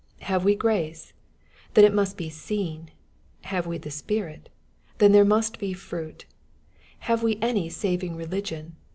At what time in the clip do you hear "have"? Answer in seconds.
0.21-0.43, 3.41-3.67, 7.01-7.21